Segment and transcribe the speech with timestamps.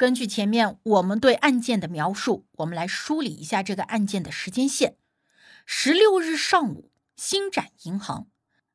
[0.00, 4.96] 根据前面我们对案件的描述，我们来梳理一下这个案件的时间线。
[5.66, 8.26] 十六日上午，星展银行，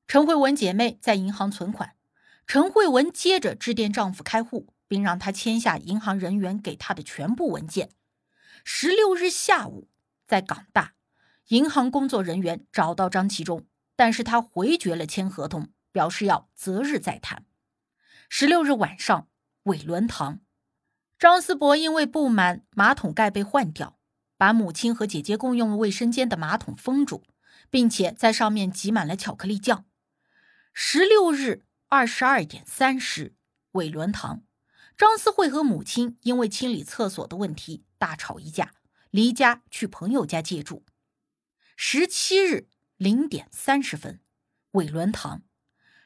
[0.07, 1.95] 陈慧文姐妹在银行存款，
[2.45, 7.89] 陈慧文接着致电丈夫开户，并让他签下银行人员给他的全部文件。
[8.63, 9.89] 十六日下午，
[10.27, 10.93] 在港大，
[11.47, 17.47] 银行工作人员找到张其中，但是他回绝了签合同，表示要择日再谈。
[18.29, 19.27] 十六日晚上，
[19.63, 20.41] 伟伦堂。
[21.17, 23.97] 张思博因为不满马桶盖被换掉，
[24.37, 27.23] 把母亲和姐姐共用卫生间的马桶封住，
[27.69, 29.85] 并且在上面挤满了巧克力酱。
[30.73, 33.33] 十六日二十二点三十，
[33.71, 34.43] 伟伦堂，
[34.97, 38.73] 张思慧和母亲因为清理厕所的问题大吵一架，
[39.09, 40.83] 离家去朋友家借住。
[41.77, 44.19] 十七日零点三十分，
[44.71, 45.43] 伟伦堂，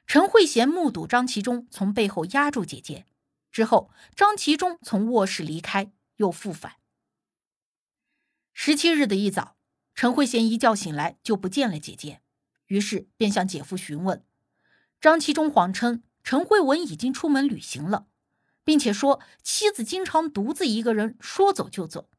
[0.05, 3.07] 陈慧娴目睹张其中从背后压住姐姐。
[3.51, 6.73] 之后，张其中从卧室离开，又复返。
[8.53, 9.55] 十七日的一早，
[9.95, 12.21] 陈慧娴一觉醒来就不见了姐姐，
[12.67, 14.23] 于是便向姐夫询问。
[15.01, 18.07] 张其中谎称陈慧文已经出门旅行了，
[18.63, 22.09] 并且说妻子经常独自一个人说走就走。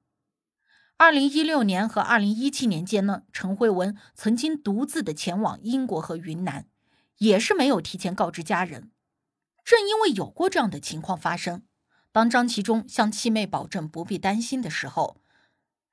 [0.97, 6.67] 二零一六年和二零一七年间呢，陈慧文曾经独自的前往英国和云南，
[7.19, 8.91] 也是没有提前告知家人。
[9.71, 11.63] 正因为有过这样的情况发生，
[12.11, 15.23] 当张其中向七妹保证不必担心的时候，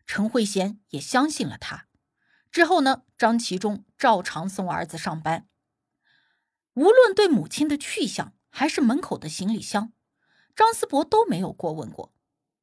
[0.08, 1.86] 陈慧娴也相信了他。
[2.50, 5.48] 之后呢，张其中照常送儿子上班。
[6.74, 9.94] 无论对母亲的去向，还是门口的行李箱，
[10.56, 12.12] 张思博都没有过问过。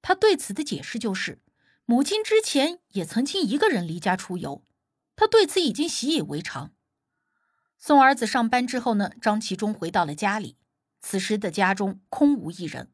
[0.02, 1.40] 他对此的解释就是，
[1.84, 4.64] 母亲之前也曾经一个人离家出游，
[5.14, 6.72] 他对此已经习以为常。
[7.78, 10.56] 送儿子上班之后呢，张其中回到了家里。
[11.06, 12.90] 此时的家中空无一人，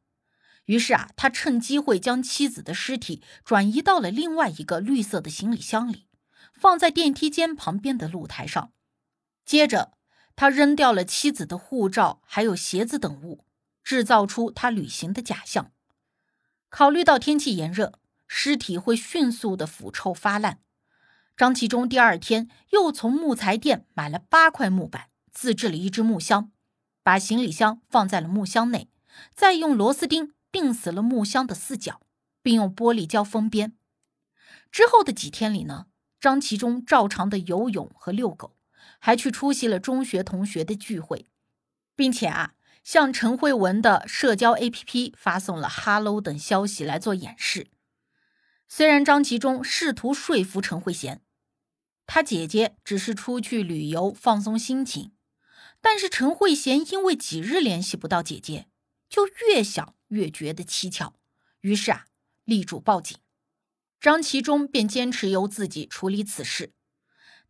[0.65, 6.09] 于是啊，他趁机会将妻子的尸体转移到了另外一个绿色的行李箱里，
[6.53, 8.73] 放在电梯间旁边的露台上。
[9.47, 9.93] 接着，
[10.35, 13.45] 他扔掉了妻子的护照还有鞋子等物，
[13.85, 15.71] 制造出他旅行的假象。
[16.69, 20.59] 考虑到天气炎热，尸体会迅速的腐臭发烂，
[21.37, 26.51] 张其中第二天又从木材店买了八块木板，自制了一只木箱。
[27.03, 28.89] 把行李箱放在了木箱内，
[29.35, 32.01] 再用螺丝钉钉死了木箱的四角，
[32.43, 33.75] 并用玻璃胶封边。
[34.71, 35.87] 之后的几天里呢，
[36.21, 38.57] 张其中照常的游泳和遛狗，
[38.99, 41.27] 还去出席了中学同学的聚会，
[41.97, 47.69] 并且啊，向陈慧文的社交 APP 发送了 “hello” 等消息来做掩饰。
[48.69, 51.19] 虽然张其中试图说服陈慧娴，
[52.07, 55.13] 他姐姐只是出去旅游放松心情。
[55.81, 58.69] 但是陈慧娴因为几日联系不到姐姐，
[59.09, 61.15] 就越想越觉得蹊跷，
[61.63, 62.07] 于是啊，
[62.45, 63.17] 力主报警。
[63.99, 66.73] 张其中便坚持由自己处理此事。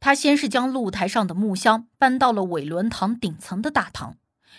[0.01, 4.17] 他先是将露台上的木箱搬到了伟伦堂顶层的大堂，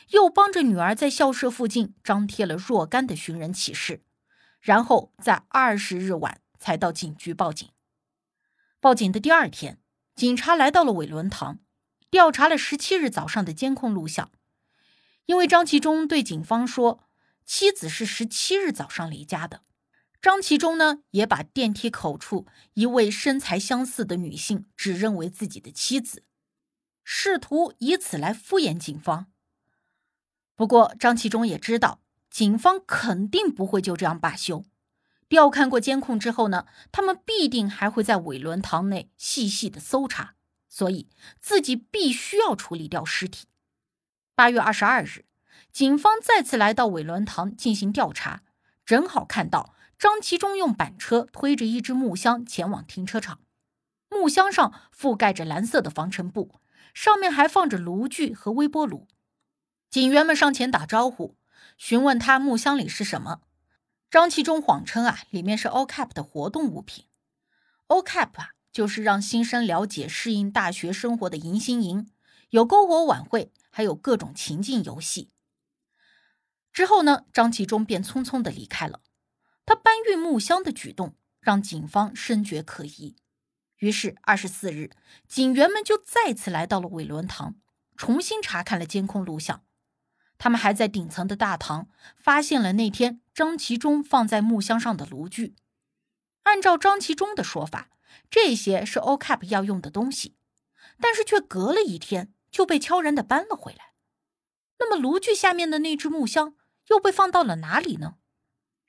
[0.09, 4.03] 又帮着女儿在校舍附近张贴了若干的寻人启事，
[4.59, 7.67] 然后在二十日晚才到警局报警。
[8.79, 9.79] 报警的第二天，
[10.15, 11.59] 警察来到了伟伦堂。
[12.11, 14.29] 调查了十七日早上的监控录像，
[15.27, 17.05] 因为张其中对警方说
[17.45, 19.61] 妻子是十七日早上离家的，
[20.21, 26.25] 张其中呢也把电梯口处一位身材相似的女性指认为自己的妻子，
[27.05, 29.27] 试图以此来敷衍警方。
[30.57, 34.65] 不过张其中也知道，警方肯定不会就这样罢休，
[35.30, 40.36] 调看过监控之后呢，他们必定还会在伟伦堂内细细的搜查。
[40.71, 43.47] 所以自己必须要处理掉尸体。
[44.33, 45.25] 八月二十二日，
[45.71, 48.41] 警方再次来到伟伦堂进行调查，
[48.85, 53.41] 正好看到张其中用板车推着一只木箱前往停车场。
[54.09, 56.62] 木箱上覆盖着蓝色的防尘布，
[56.94, 59.09] 上面还放着炉具和微波炉。
[59.89, 61.35] 警员们上前打招呼，
[61.77, 63.41] 询问他木箱里是什么。
[64.09, 67.06] 张其中谎称啊，里面是 OCAP 的活动物品。
[67.88, 68.51] OCAP 啊。
[68.71, 72.09] 就是让新生了解适应大学生活的迎新营，
[72.50, 75.29] 有篝火晚会，还有各种情境游戏。
[76.71, 79.01] 之后呢，张其忠便匆匆的离开了。
[79.65, 83.15] 他搬运木箱的举动让警方深觉可疑，
[83.77, 84.91] 于是二十四日，
[85.27, 87.56] 警员们就再次来到了伟伦堂，
[87.95, 89.63] 重新查看了监控录像。
[90.38, 95.56] 他们还在顶层的大堂发现了那天张其忠放在木箱上的炉具。
[96.44, 97.89] 按照张其忠的说法，
[98.30, 100.36] 这些是 OCAP 要用的东西，
[101.00, 103.94] 但是却隔了一天就被悄然的搬了回来。
[104.80, 106.56] 那么炉具下面的那只木箱
[106.88, 108.16] 又被放到了哪里呢？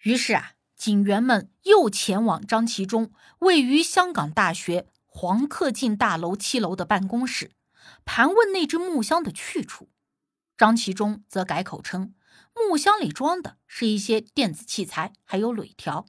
[0.04, 7.52] 于是啊，警员们又前往张其中位于香港大学黄克进大楼七楼的办公室，
[8.04, 9.90] 盘问那只木箱的去处。
[10.56, 12.14] 张其中则改口称，
[12.54, 16.06] 木箱里装的是一些电子器材，还有铝条。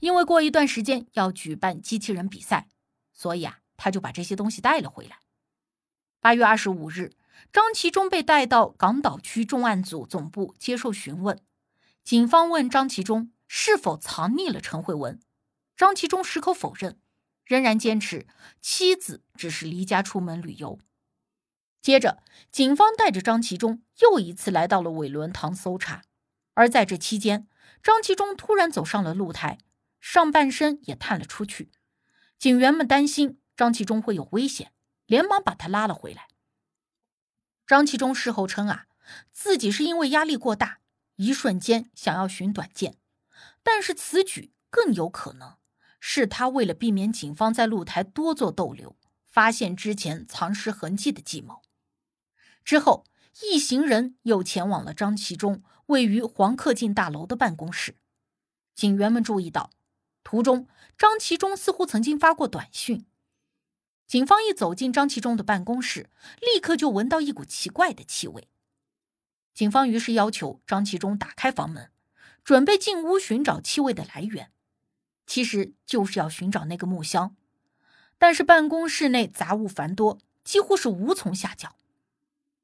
[0.00, 2.68] 因为过一段时间要举办机器人比赛，
[3.12, 5.18] 所以啊，他就把这些东西带了回来。
[6.20, 7.12] 八月二十五日，
[7.52, 11.40] 张其忠被带到港岛区重案组总部接受询问。
[12.02, 15.20] 警方问张其忠是否藏匿了陈慧文，
[15.76, 16.98] 张其忠矢口否认，
[17.44, 18.26] 仍然坚持
[18.60, 20.78] 妻子只是离家出门旅游。
[21.80, 26.02] 接着，警方带着张其忠又一次来到了伟伦堂搜查，
[26.54, 27.46] 而在这期间，
[27.82, 29.58] 张其忠突然走上了露台，
[30.00, 31.70] 上半身也探了出去。
[32.38, 34.72] 警员们担心张其忠会有危险，
[35.06, 36.28] 连忙把他拉了回来。
[37.66, 38.86] 张其忠事后称啊，
[39.32, 40.78] 自己是因为压力过大，
[41.16, 42.96] 一瞬间想要寻短见，
[43.62, 45.56] 但是此举更有可能
[46.00, 48.96] 是他为了避免警方在露台多做逗留，
[49.26, 51.62] 发现之前藏尸痕迹的计谋。
[52.64, 53.04] 之后，
[53.42, 57.96] 一行人又前往了张其忠位于黄克进大楼的办公室。
[58.74, 59.70] 警员们注意到，
[60.30, 63.06] 途中张其忠似乎曾经发过短讯。
[64.06, 68.46] 警方一走进张其忠的办公室，立刻就闻到一股奇怪的气味。
[69.54, 71.90] 警方于是要求张其忠打开房门，
[72.44, 74.50] 准备进屋寻找气味的来源，
[75.26, 77.34] 其实就是要寻找那个木箱。
[78.18, 81.76] 但是办公室内杂物繁多，几乎是无从下脚。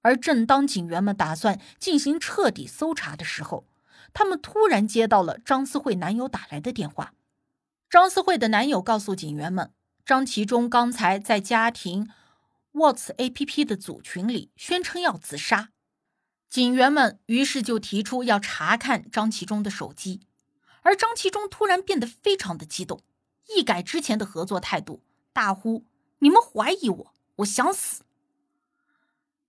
[0.02, 3.66] 而正当警员们打算进行彻底搜查的时候，
[4.12, 7.14] 他们突然接到了张思慧男友打来的电话。
[7.94, 9.72] 张思慧的男友告诉警员们，
[10.04, 12.10] 张其中刚才在家庭
[12.72, 15.68] What's A P P 的组群里宣称要自杀。
[16.50, 20.22] 警员们于是就提出要查看张其中的手机，
[20.82, 23.00] 而张其中突然变得非常的激动，
[23.56, 25.84] 一改之前的合作态度，大呼
[26.18, 28.02] ：“你们怀疑我，我想死！”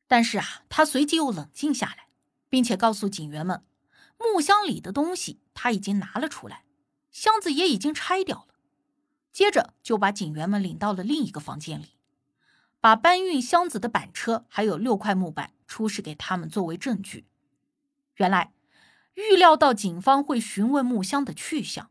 [0.05, 2.09] 但是啊，他随即又冷静下来，
[2.47, 3.63] 并且告诉警员们，
[4.19, 6.64] 木箱里的东西他已经拿了出来，
[7.15, 8.55] 箱子也已经拆掉了。
[9.31, 11.95] 接着就把警员们领到了另一个房间里，
[12.81, 17.25] 把搬运箱子的板车还有六块木板出示给他们作为证据。
[18.17, 18.51] 原来，
[19.13, 21.89] 预料到警方会询问木箱的去向，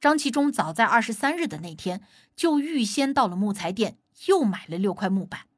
[0.00, 2.06] 张其忠早在二十三日的那天
[2.36, 5.48] 就预先到了木材店，又买了六块木板。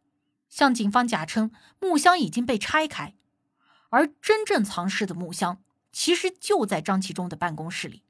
[0.48, 3.14] 向警方假称木箱已经被拆开，
[3.90, 5.62] 而真正藏尸的木箱
[5.92, 8.04] 其实就在张其忠的办公室里。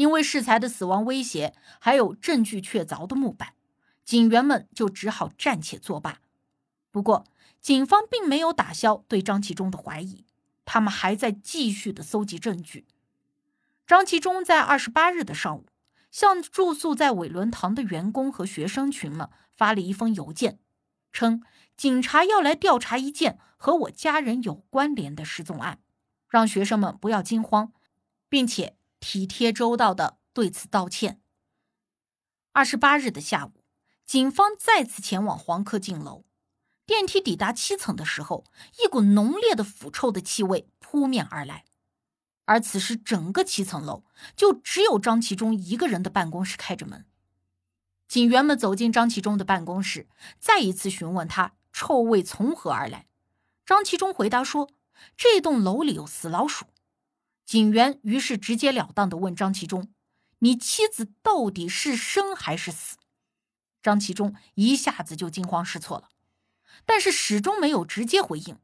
[0.00, 3.52] 因为适才的死亡威胁，还有证据确凿的木板，
[4.02, 6.20] 警员们就只好暂且作罢。
[6.90, 7.26] 不过，
[7.60, 10.24] 警方并没有打消对张其忠的怀疑，
[10.64, 12.86] 他们还在继续的搜集证据。
[13.86, 15.66] 张其忠在二十八日的上午，
[16.10, 20.58] 向住宿在伟伦堂的员工和学生群们发了一封邮件。
[21.12, 21.42] 称
[21.76, 25.78] 警察要来调查一件和我家人有关联的失踪案，
[26.26, 27.74] 让学生们不要惊慌，
[28.30, 31.20] 并且体贴周到的对此道歉。
[32.52, 33.64] 二十八日的下午，
[34.04, 36.24] 警方再次前往黄科进楼，
[36.84, 38.44] 电梯抵达七层的时候，
[38.82, 41.64] 一股浓烈的腐臭的气味扑面而来，
[42.44, 44.04] 而此时整个七层楼
[44.36, 47.06] 就只有张其中一个人的办公室开着门。
[48.06, 53.06] 警员们走进张其中的办公室，再一次询问他臭味从何而来。
[53.64, 54.68] 张其中回答说
[55.16, 56.66] ：“这栋楼里有死老鼠。”
[57.50, 59.92] 警员于是直截了当地问张其忠
[60.38, 62.96] ：“你妻子到底是生还是死？”
[63.82, 66.10] 张其忠一下子就惊慌失措了，
[66.86, 68.56] 但是始终没有直接回应。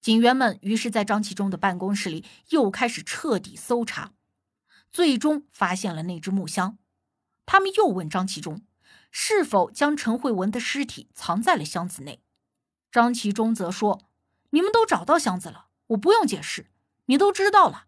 [0.00, 4.14] 警员们于是，在张其忠的办公室里又开始彻底搜查，
[4.90, 6.78] 最终发现了那只木箱。
[7.44, 8.62] 他们又问张其忠，
[9.10, 12.22] 是否将陈慧文的尸体藏在了箱子内。
[12.90, 14.08] 张其忠则说
[14.48, 16.70] ：“你们都找到箱子了，我不用解释，
[17.06, 17.86] 你都知道了。”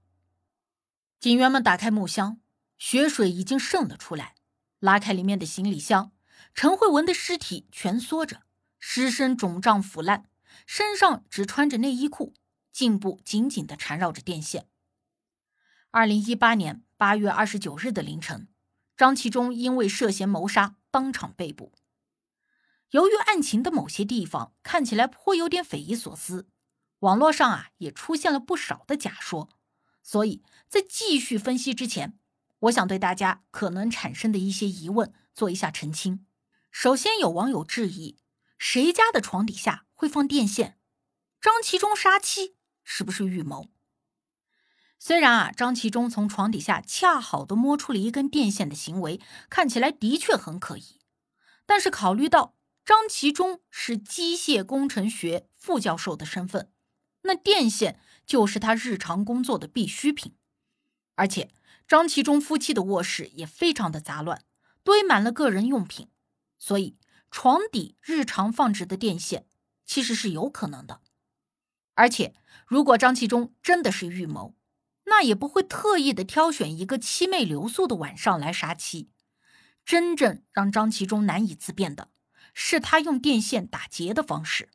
[1.20, 2.40] 警员们打开木箱，
[2.76, 4.34] 血水已经渗了出来。
[4.80, 6.12] 拉开里面的行李箱，
[6.54, 8.42] 陈慧文的尸体蜷缩着，
[8.78, 10.30] 尸身肿胀腐烂，
[10.66, 12.34] 身上只穿着内衣裤，
[12.72, 14.68] 颈部紧紧地缠绕着电线。
[15.90, 18.46] 二零一八年八月二十九日的凌晨，
[18.96, 21.72] 张其忠因为涉嫌谋杀当场被捕。
[22.90, 26.48] 由于案情的某些地方看起来颇有点匪夷所思，
[27.00, 29.48] 网络上啊也出现了不少的假说，
[30.02, 32.18] 所以在继续分析之前，
[32.60, 36.26] 我想对大家可能产生的一些疑问做一下澄清。
[36.70, 38.18] 首先，有网友质疑：
[38.58, 40.78] 谁家的床底下会放电线？
[41.40, 43.68] 张其忠杀妻是不是预谋？
[44.98, 51.00] 虽然啊，张其忠从床底下恰好的摸出了一根电线的行为，看起来的确很可疑。
[51.64, 56.72] 但是考虑到张其忠是机械工程学副教授的身份，
[57.28, 60.34] 那电线就是他日常工作的必需品。
[61.14, 61.50] 而且
[61.86, 64.42] 张其忠夫妻的卧室也非常的杂乱，
[64.82, 66.08] 堆满了个人用品，
[66.58, 66.96] 所以
[67.30, 69.46] 床底日常放置的电线
[69.84, 71.02] 其实是有可能的。
[71.94, 72.34] 而且，
[72.66, 74.56] 如果张其忠真的是预谋，
[75.04, 79.10] 那也不会特意的挑选一个七妹留宿的晚上来杀妻。
[79.84, 82.10] 真正让张其忠难以自辩的
[82.54, 84.70] 是他用电线打劫的方式。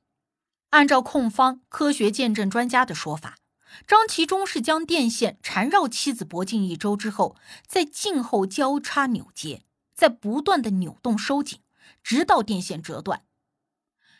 [0.73, 3.37] 按照控方科学见证专家的说法，
[3.85, 7.35] 张其忠是将电线缠绕妻子脖颈一周之后，
[7.67, 11.59] 在颈后交叉扭结，在不断的扭动收紧，
[12.01, 13.23] 直到电线折断。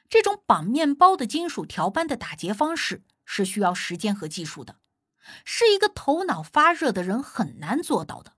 [0.07, 4.75] 这种绑面包的金属条般的打结方式是需要时间和技术的。
[5.43, 8.33] 是一个头脑发热的人很难做到的。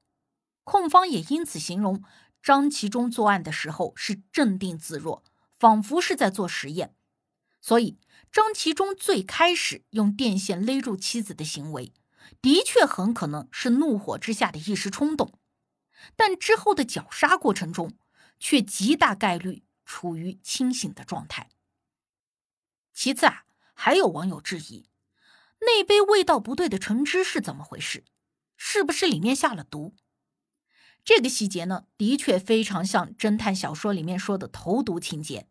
[0.63, 2.01] 控方也因此形容
[2.41, 5.21] 张其忠作案的时候是镇定自若，
[5.59, 6.95] 仿佛是在做实验。
[7.59, 7.97] 所以，
[8.35, 11.93] 张其忠最开始用电线勒住妻子的行为，
[12.41, 15.39] 的确很可能是怒火之下的一时冲动，
[16.17, 17.97] 但之后的绞杀过程中，
[18.37, 21.49] 却极大概率处于清醒的状态。
[22.93, 24.89] 其次啊，还有网友质疑。
[25.61, 28.03] 那杯味道不对的橙汁是怎么回事？
[28.57, 29.95] 是不是里面下了毒？
[31.05, 35.47] 这个细节呢，的确非常像侦探小说里面说的投毒情节。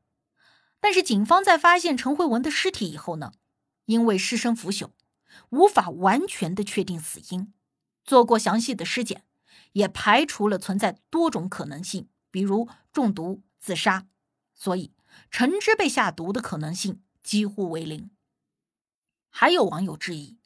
[0.84, 3.32] 但是警方在发现陈慧文的尸体以后呢，
[3.86, 4.90] 因为尸身腐朽，
[5.48, 7.54] 无法完全的确定死因，
[8.04, 9.24] 做过详细的尸检，
[9.72, 14.04] 也排除了存在多种可能性，比如中毒、自杀，
[14.54, 14.92] 所以
[15.30, 18.10] 陈汁被下毒的可能性几乎为零。
[19.30, 20.36] 还有网友质疑，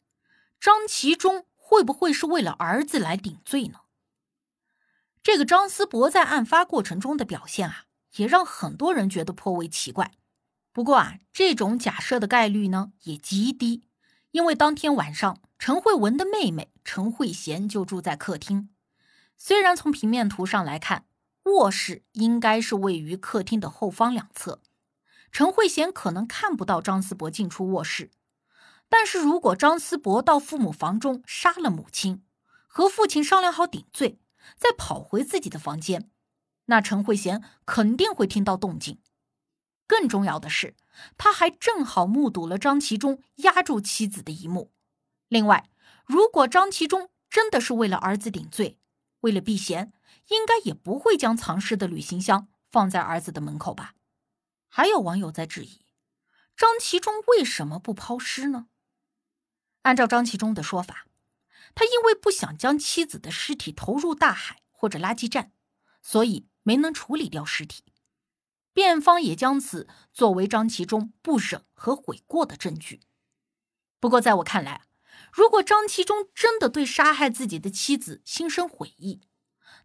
[0.57, 3.81] 张其忠会不会是为了儿子来顶罪呢？
[5.21, 10.13] 这个张思博在案发过程中的表现啊，也让很多人觉得颇为奇怪。
[10.79, 13.83] 不过啊，这种假设的概率呢也极低，
[14.31, 18.69] 因为当天晚上陈慧文的妹妹陈慧娴就住在客厅。
[19.35, 21.03] 虽然从平面图上来看，
[21.43, 24.61] 卧室应该是位于客厅的后方两侧，
[25.33, 28.11] 陈慧娴可能看不到张思博进出卧室。
[28.87, 32.23] 但是如果张思博到父母房中杀了母亲，
[32.67, 34.21] 和父亲商量好顶罪，
[34.55, 36.09] 再跑回自己的房间，
[36.67, 39.01] 那陈慧娴肯定会听到动静。
[39.89, 40.75] 更重要的是，
[41.17, 44.71] 他还正好目睹了张其中压住妻子的一幕。
[45.27, 45.67] 另外，
[46.05, 48.77] 如果张其中真的是为了儿子顶罪，
[49.21, 49.91] 为了避嫌，
[50.27, 53.95] 应该也不会将藏尸的旅行箱放在儿子的门口吧？
[54.67, 55.83] 还有网友在质疑，
[56.55, 58.67] 张其中为什么不抛尸呢？
[59.81, 61.07] 按照张其中的说法，
[61.73, 65.51] 他因为不想将妻子的尸体投入大海或者垃圾站，
[66.03, 67.83] 所以没能处理掉尸体。
[68.73, 73.01] 辩方也将此作为张其忠不忍和悔过的证据。
[73.99, 74.83] 不过，在我看来，
[75.33, 79.21] 如果张其忠真的对杀害自己的妻子心生悔意，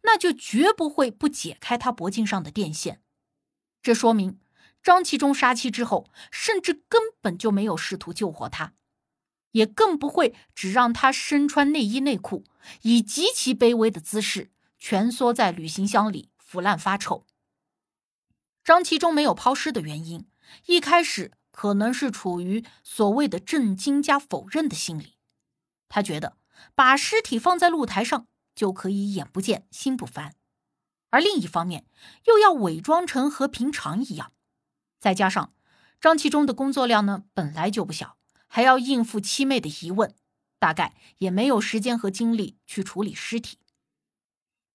[0.03, 3.03] 那就绝不会不解开他脖颈上的电线。
[3.83, 4.39] 这说明
[4.83, 8.75] 张其忠杀妻之后，甚至根本就没有试图救活他。
[9.53, 12.45] 也更不会只让他身穿内衣内裤，
[12.83, 17.25] 以极其卑微的姿势蜷缩在旅行箱里腐烂发臭。
[18.65, 20.27] 张其中没有抛尸的原因，
[20.67, 25.17] 一开始可能是处于所谓的震惊加否认的心理，
[25.89, 26.39] 他觉得
[26.75, 30.35] 把尸体放在露台上就可以眼不见心不烦，
[31.11, 31.87] 而另一方面
[32.25, 34.33] 又要伪装成和平常一样，
[34.99, 35.53] 再加上
[36.01, 38.17] 张其中的工作量呢本来就不小。
[38.47, 40.15] 还要应付七妹的疑问，
[40.61, 43.59] 大概也没有时间和精力去处理尸体。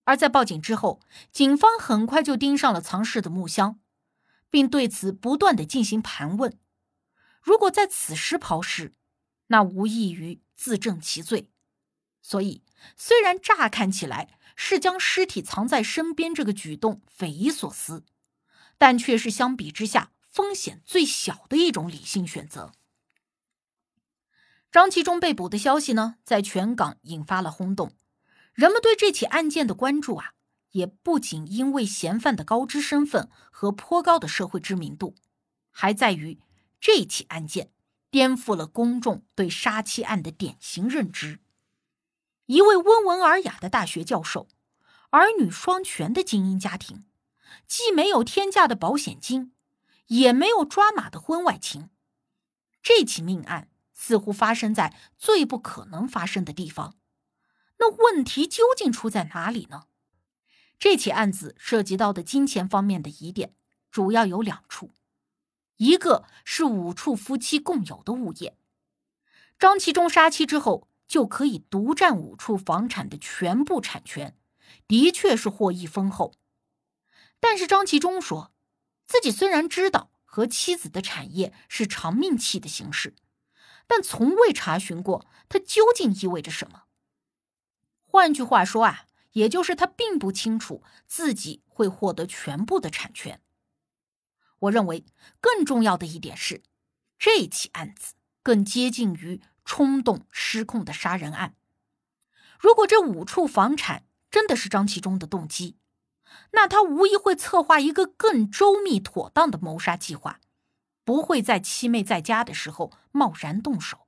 [0.10, 1.00] 而在报警之后，
[1.32, 3.80] 警方很快就盯上了藏尸的木箱，
[4.50, 6.58] 并对此不断的进行盘问。
[7.44, 8.96] 如果在此时抛尸，
[9.48, 11.52] 那无异于自证其罪。
[12.24, 12.64] 所以，
[12.98, 18.04] 虽然乍看起来是将尸体藏在身边这个举动匪夷所思，
[18.80, 22.72] 但却是相比之下风险最小的一种理性选择。
[24.72, 27.94] 张其中被捕的消息呢，在全港引发了轰动。
[28.60, 30.34] 人们对这起案件的关注啊，
[30.72, 35.16] 也不仅因为嫌犯的高知身份和颇高的社会知名度，
[35.72, 36.42] 还在于
[36.82, 37.72] 这起案件
[38.12, 41.40] 颠覆了公众对杀妻案的典型认知。
[42.48, 44.50] 一位温文尔雅的大学教授，
[45.12, 47.06] 儿女双全的精英家庭，
[47.66, 49.54] 既没有天价的保险金，
[50.08, 51.90] 也没有抓马的婚外情，
[52.84, 53.70] 这起命案。
[53.94, 56.96] 似乎发生在最不可能发生的地方，
[57.80, 59.88] 那问题究竟出在哪里呢？
[60.78, 63.54] 这起案子涉及到的金钱方面的疑点
[63.90, 64.92] 主要有两处，
[65.78, 68.58] 一个是五处夫妻共有的物业，
[69.58, 74.38] 张其忠杀妻之后就可以独占五处房产的全部产权，
[74.88, 76.34] 的确是获益丰厚。
[77.40, 78.54] 但是张其忠说，
[79.06, 83.16] 自己虽然知道和妻子的产业是长命契的形式。
[83.88, 86.84] 但从未查询过它究竟意味着什么。
[88.12, 93.40] 换句话说啊，也就是他并不清楚自己会获得全部的产权。
[94.58, 95.06] 我认为
[95.40, 96.64] 更重要的一点是，
[97.20, 101.56] 这起案子更接近于冲动失控的杀人案。
[102.60, 105.78] 如果这五处房产真的是张其中的动机，
[106.54, 110.40] 那他无疑会策划一个更周密妥当的谋杀计划。
[111.06, 114.08] 不会在七妹在家的时候贸然动手。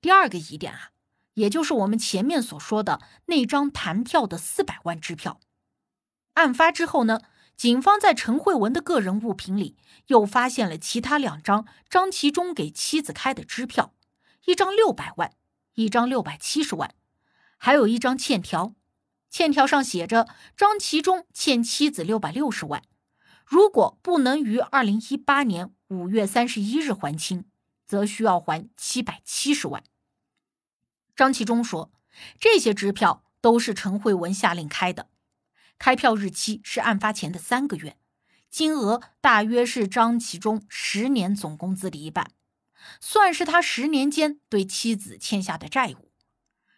[0.00, 0.90] 第二个疑点啊，
[1.34, 5.40] 也就是我们前面所说的那张弹跳的四百万支票。
[6.34, 7.20] 案发之后呢，
[7.56, 9.76] 警方在陈慧文的个人物品里
[10.08, 13.94] 又发现了其他两张张其中给妻子开的支票，
[14.46, 15.32] 一张六百万，
[15.74, 16.92] 一张六百七十万，
[17.56, 18.74] 还有一张欠条，
[19.30, 20.26] 欠条上写着
[20.56, 22.82] 张其中欠妻子六百六十万。
[23.44, 27.44] 如果不能于二零一八年五月三十一日还清，
[27.86, 29.84] 则需要还七百七十万。
[31.16, 31.92] 张其忠说，
[32.38, 35.08] 这些支票都是陈慧文下令开的，
[35.78, 37.98] 开票日期是案发前的三个月，
[38.50, 42.32] 金额大约是张其忠十年总工资的一半，
[43.00, 46.12] 算是他十年间对妻子欠下的债务。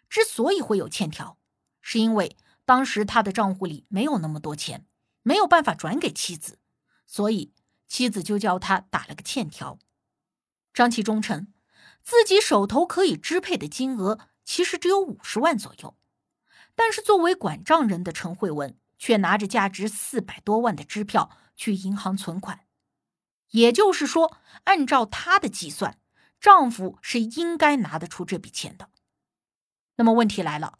[0.09, 1.37] 之所以会有欠条，
[1.81, 4.85] 是因为当时他的账户里没有那么多钱。
[5.23, 6.57] 没有办法转给妻子，
[7.05, 7.51] 所以
[7.85, 9.77] 妻子就叫他打了个欠条。
[10.73, 11.51] 张其忠称，
[12.07, 15.97] 自己手头可以支配的金额其实只有五十万左右，
[16.73, 22.65] 但是作为管账人的陈慧文却拿着价值四百多万的支票去银行存款，
[23.49, 25.99] 也就是说，按照她的计算，
[26.39, 28.89] 丈夫是应该拿得出这笔钱的。
[29.97, 30.79] 那么问题来了，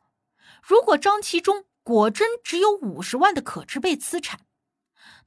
[0.63, 4.47] 如果张其忠，果真只有五十万的可支配资产，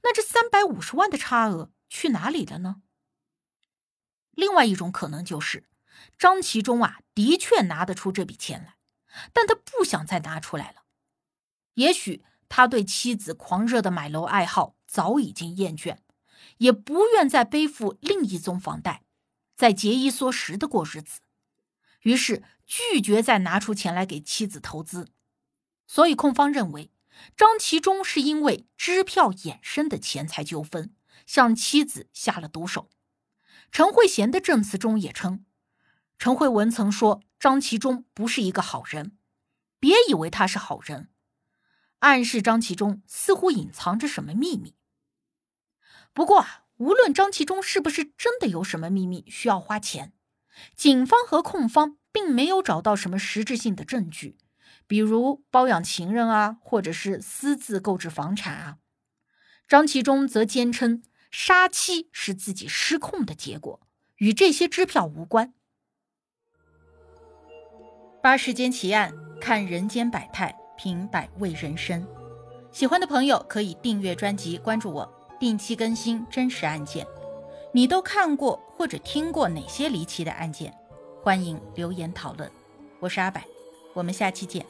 [0.01, 2.81] 那这三百五十万的差额去哪里了呢？
[4.31, 5.67] 另外一种可能就是，
[6.17, 8.75] 张其忠啊的确拿得出这笔钱来，
[9.33, 10.83] 但他不想再拿出来了。
[11.75, 15.97] 也许他对妻子狂热的买楼爱好早已经厌倦，
[16.57, 19.03] 也不愿再背负另一宗房贷，
[19.55, 21.21] 再节衣缩食的过日子，
[22.01, 25.09] 于是拒绝再拿出钱来给妻子投资。
[25.87, 26.91] 所以，控方认为
[27.35, 30.93] 张其忠是因为支票衍生的钱财纠纷
[31.25, 32.89] 向妻子下了毒手。
[33.71, 35.45] 陈慧娴的证词中也称，
[36.21, 39.17] 陈慧文曾说张其忠不是一个好人，
[39.79, 41.09] 别以为他是好人，
[41.97, 44.75] 暗示张其忠似乎隐藏着什么秘密。
[46.13, 50.13] 不过啊，无论张其忠是不是真的有什么秘密需要花钱，
[50.75, 54.37] 警方和控方并没有找到什么实质性的证据。
[54.85, 58.77] 比如包养情人啊，或者是私自购置房产啊。
[59.67, 63.81] 张其忠则坚称杀妻是自己失控的结果，
[64.17, 65.55] 与这些支票无关。
[68.23, 72.05] 八世间奇案，看人间百态，品百味人生。
[72.71, 77.03] 喜欢的朋友可以订阅专辑，关注我，定期更新真实案件。
[77.71, 80.71] 你都看过或者听过哪些离奇的案件？
[81.23, 82.47] 欢迎留言讨论。
[82.99, 83.41] 我是阿柏，
[83.91, 84.63] 我们下期见。